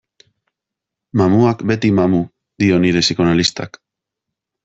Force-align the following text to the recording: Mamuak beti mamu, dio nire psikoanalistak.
Mamuak 1.21 1.61
beti 1.71 1.91
mamu, 1.99 2.21
dio 2.65 2.81
nire 2.87 3.05
psikoanalistak. 3.07 3.81